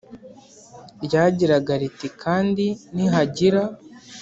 [1.05, 3.61] Ryagiraga riti kandi nihagira